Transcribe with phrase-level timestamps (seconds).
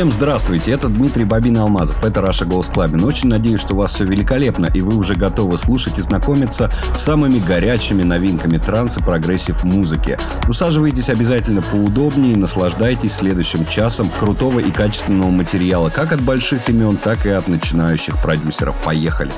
[0.00, 3.04] Всем здравствуйте, это Дмитрий Bobina Алмазов, это Russia Goes Clubbing.
[3.04, 7.02] Очень надеюсь, что у вас все великолепно, и вы уже готовы слушать и знакомиться с
[7.02, 10.16] самыми горячими новинками транс и прогрессив музыки.
[10.48, 16.96] Усаживайтесь обязательно поудобнее и наслаждайтесь следующим часом крутого и качественного материала, как от больших имен,
[16.96, 18.82] так и от начинающих продюсеров.
[18.82, 19.32] Поехали!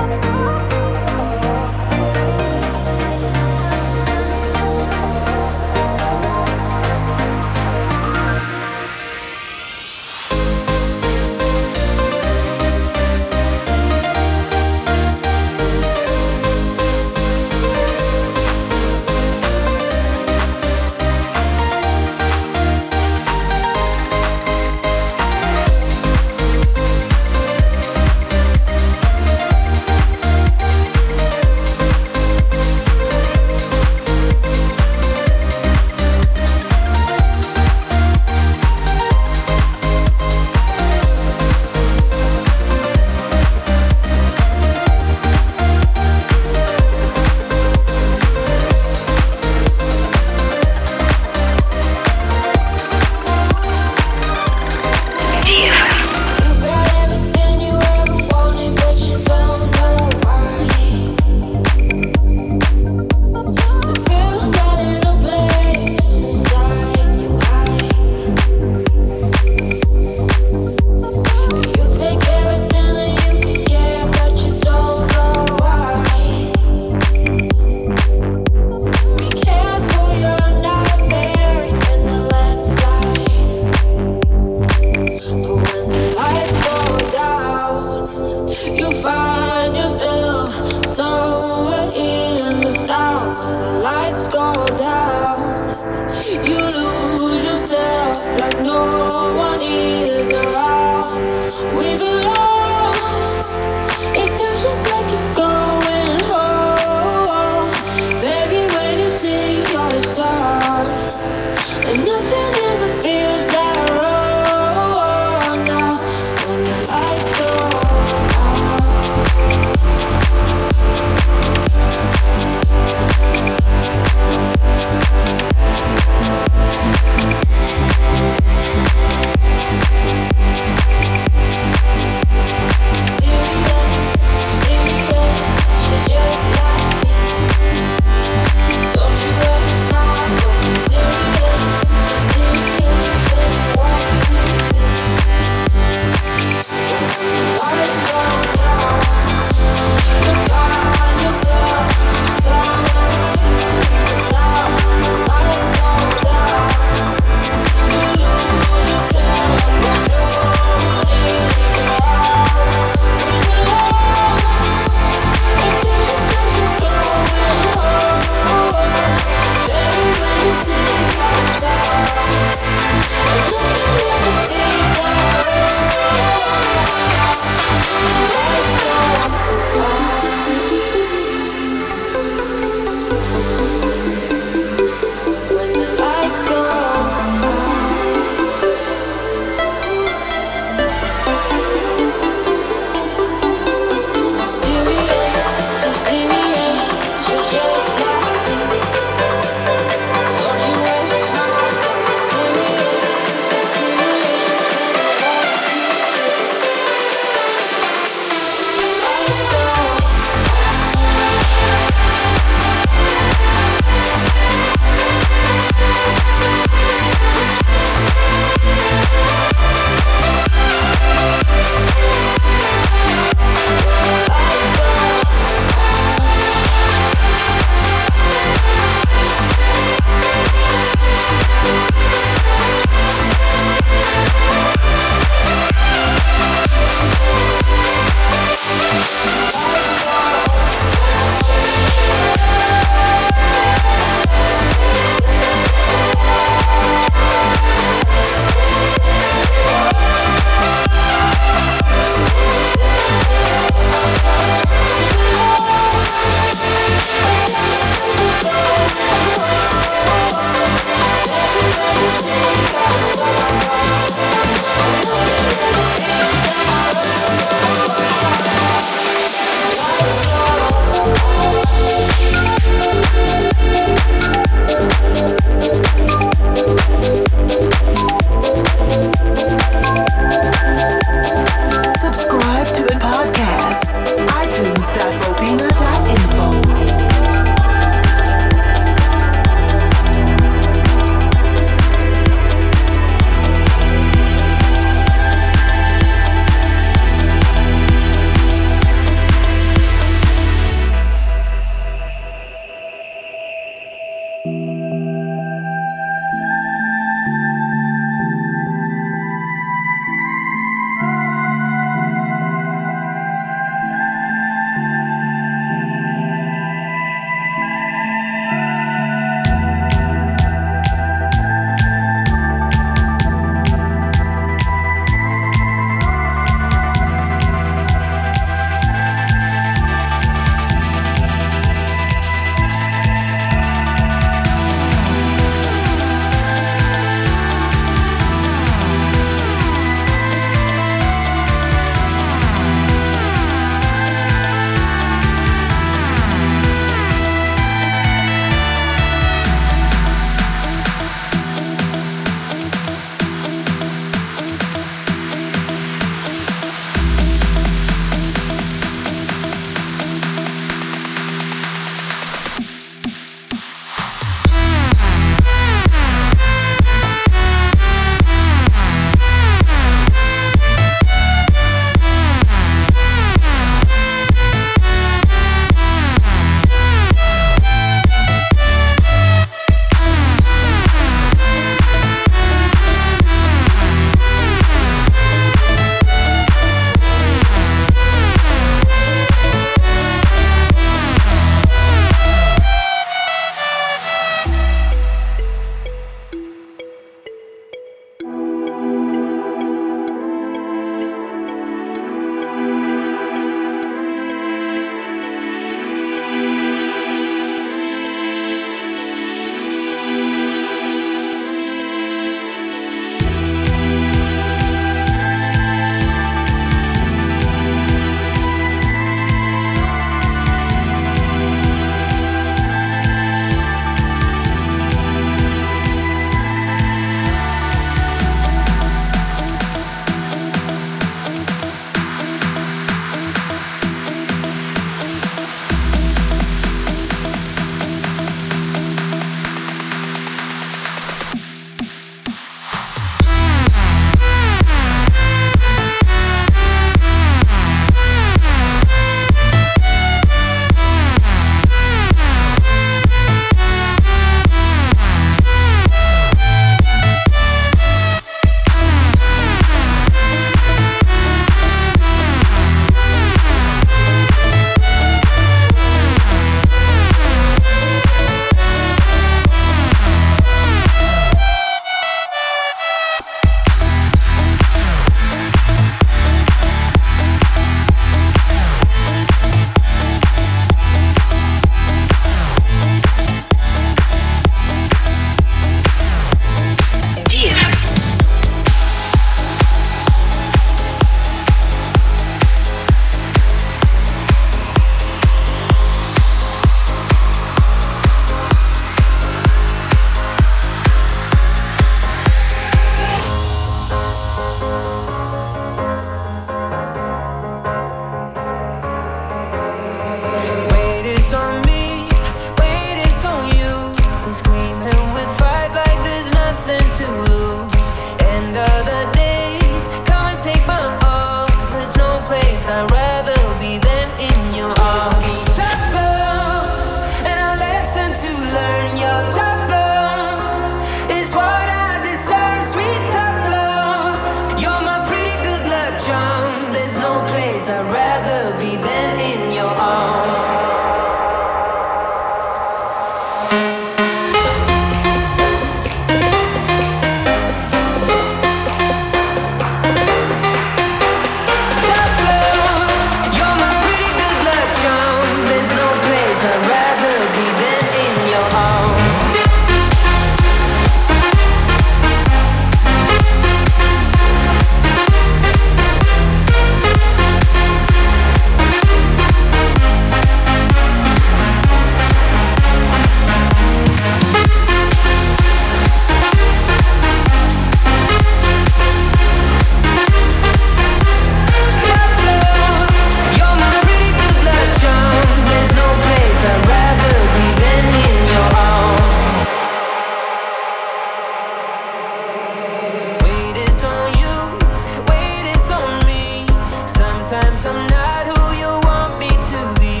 [597.28, 600.00] Sometimes I'm not who you want me to be.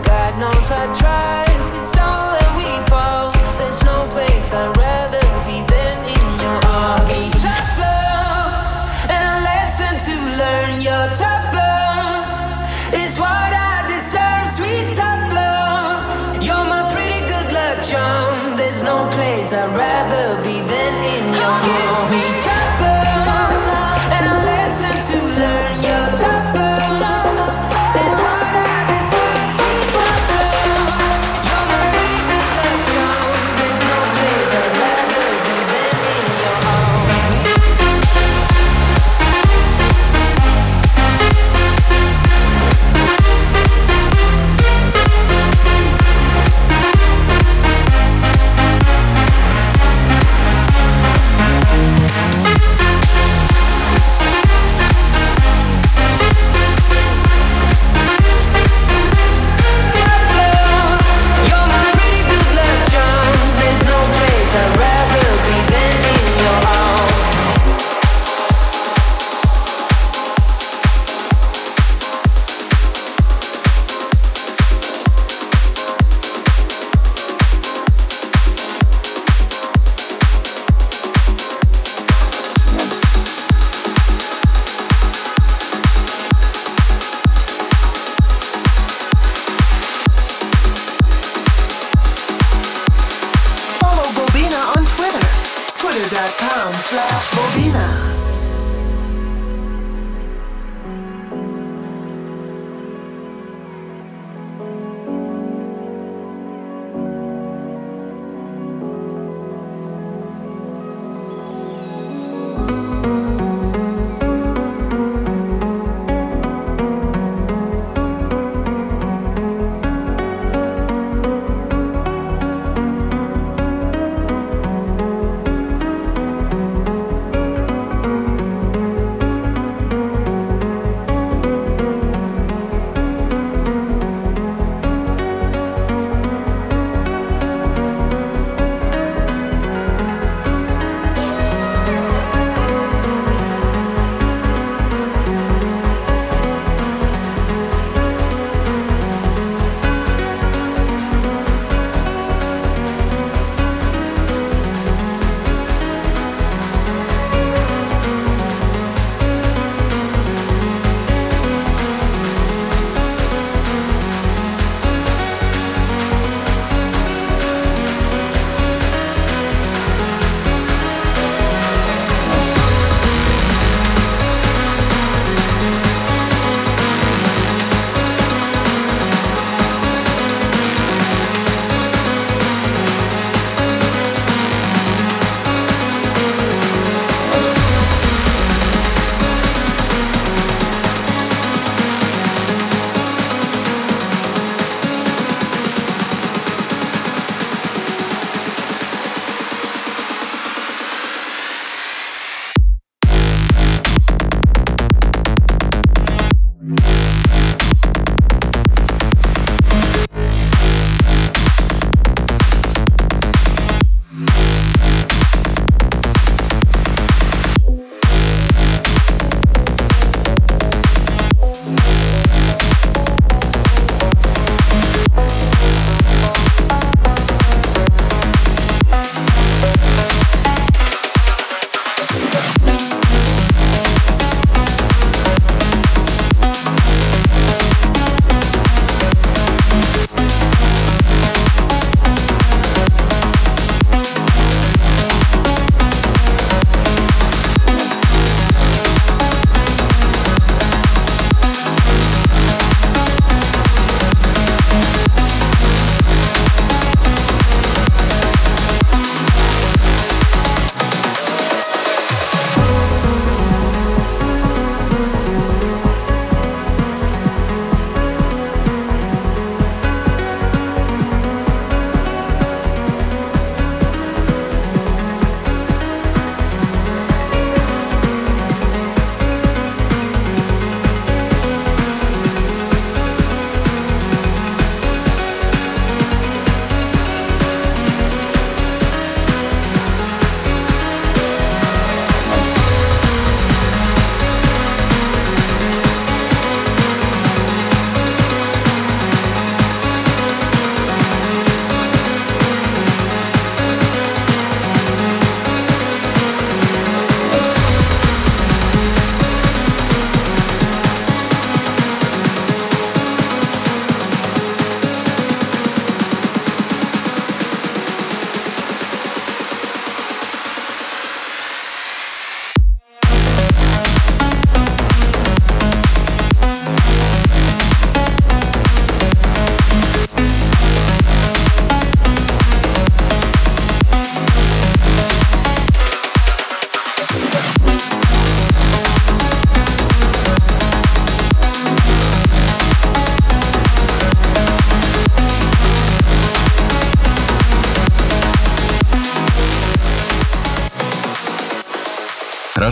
[0.00, 1.44] God knows I try.
[1.68, 3.36] We stumble and we fall.
[3.60, 7.04] There's no place I'd rather be than in your arms.
[7.04, 8.48] Okay, tough love
[9.12, 10.80] and a lesson to learn.
[10.80, 12.64] Your tough love
[12.96, 14.48] is what I deserve.
[14.48, 18.56] Sweet tough love, you're my pretty good luck charm.
[18.56, 20.53] There's no place I'd rather be.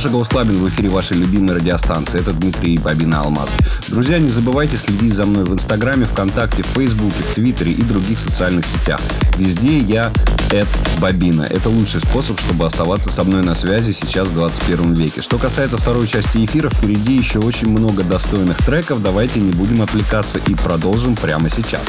[0.02, 2.18] Раша Голос Клабин в эфире вашей любимой радиостанции.
[2.18, 3.48] Это Дмитрий Бабина Алмаз.
[3.86, 9.00] Друзья, не забывайте следить за мной в Инстаграме, ВКонтакте, Фейсбуке, Твиттере и других социальных сетях.
[9.38, 10.10] Везде я
[10.50, 10.66] Эд
[10.98, 11.42] Бабина.
[11.42, 15.22] Это лучший способ, чтобы оставаться со мной на связи сейчас в 21 веке.
[15.22, 19.04] Что касается второй части эфира, впереди еще очень много достойных треков.
[19.04, 21.86] Давайте не будем отвлекаться и продолжим прямо сейчас.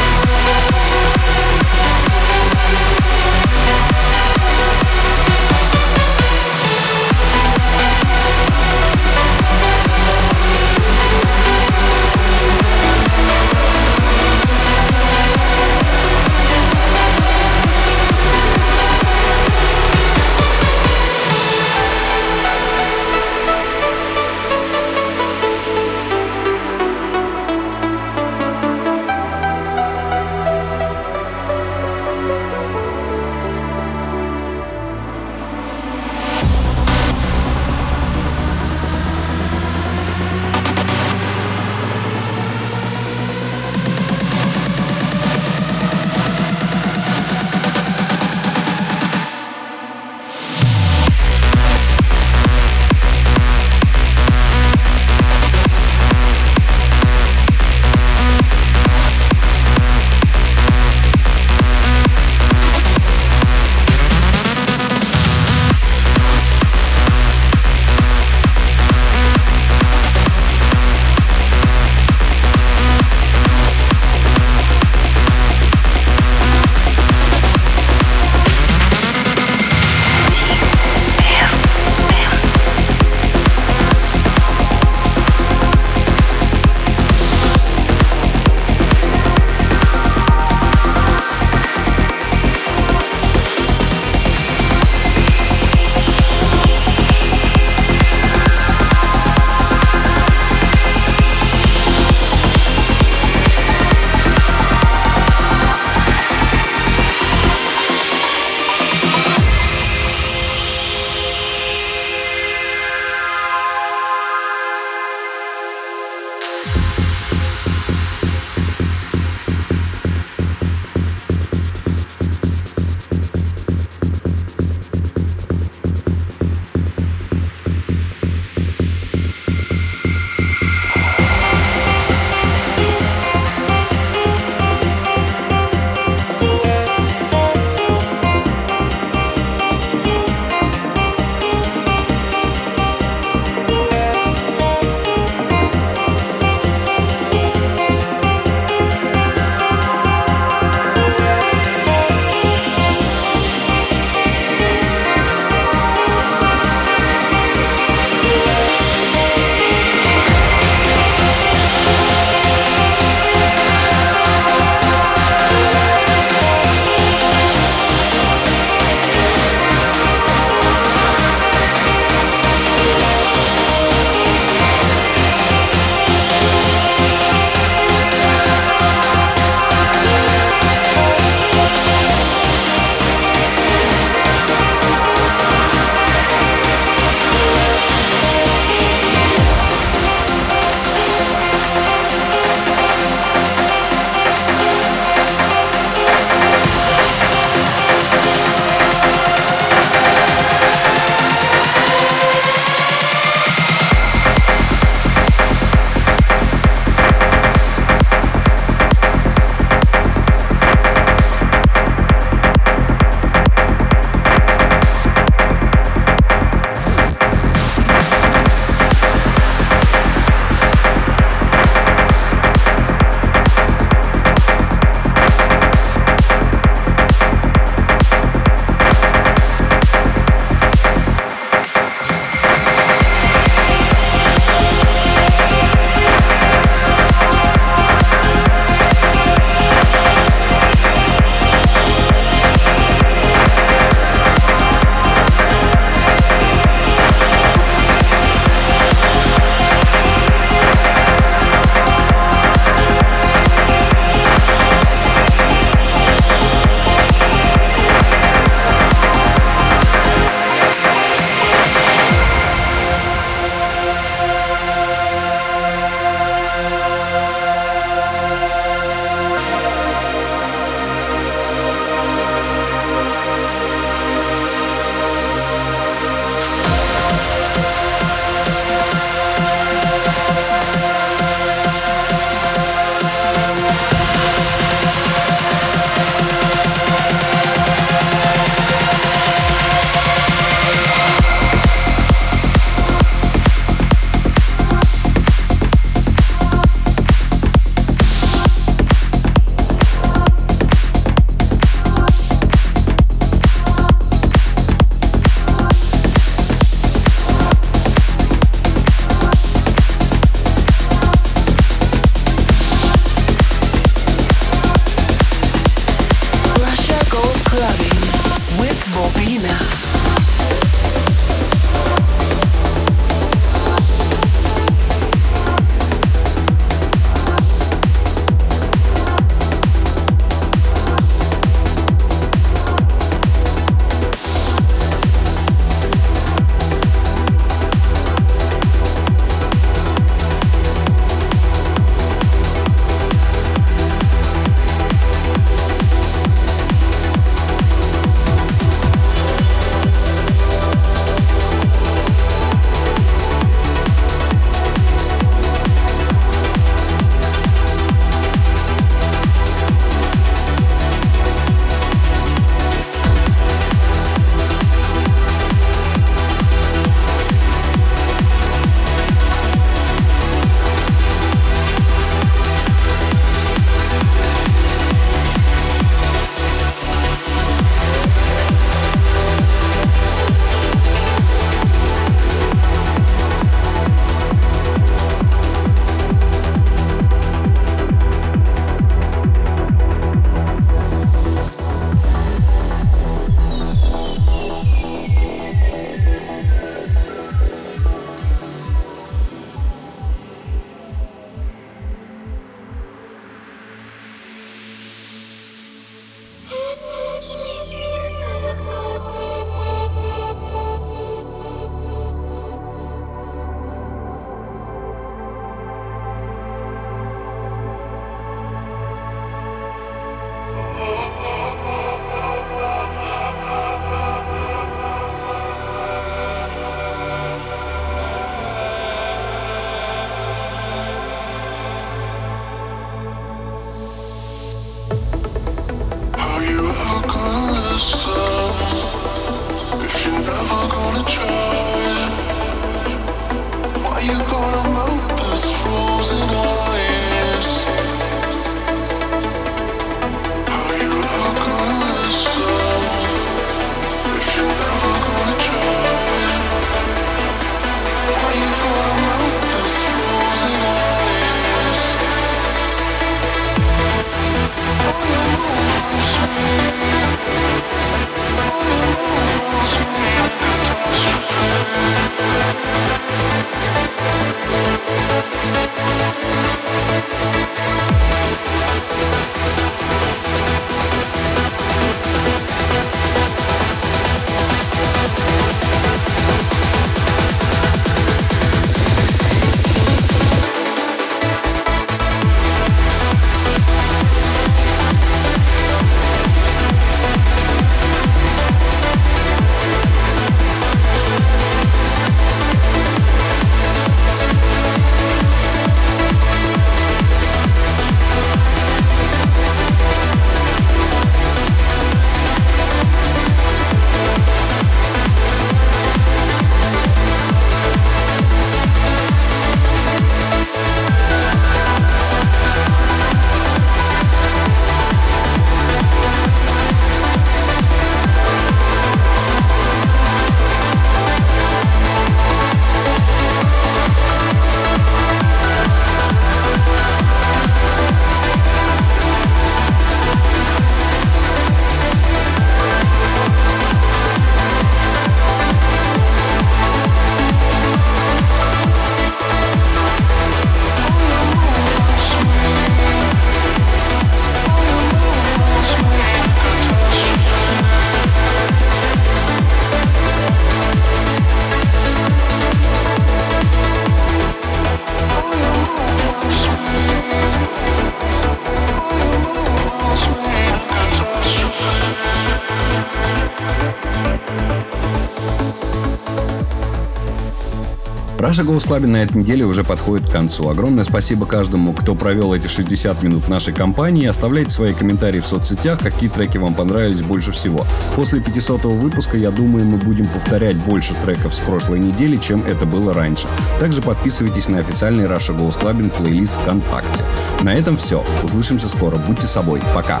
[578.30, 580.48] Russia Goes Clubbing на этой неделе уже подходит к концу.
[580.48, 584.06] Огромное спасибо каждому, кто провел эти 60 минут нашей компании.
[584.06, 587.66] Оставляйте свои комментарии в соцсетях, какие треки вам понравились больше всего.
[587.96, 592.66] После 500 выпуска, я думаю, мы будем повторять больше треков с прошлой недели, чем это
[592.66, 593.26] было раньше.
[593.58, 597.04] Также подписывайтесь на официальный Russia Goes Clubbing плейлист ВКонтакте.
[597.42, 598.04] На этом все.
[598.22, 598.94] Услышимся скоро.
[598.94, 599.60] Будьте собой.
[599.74, 600.00] Пока.